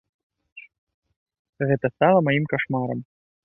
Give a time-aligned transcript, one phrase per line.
[1.73, 2.99] Гэта стала маім кашмарам.